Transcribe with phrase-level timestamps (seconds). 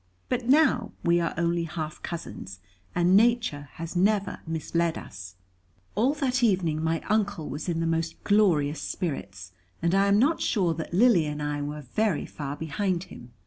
[0.29, 2.59] But now, we are only half cousins,
[2.95, 5.35] and nature has never misled us.
[5.35, 5.35] [#] i.e.
[5.35, 5.93] the age of twenty.
[5.93, 10.41] All that evening, my Uncle was in the most glorious spirits, and I am not
[10.41, 13.31] sure that Lily and I were very far behind him.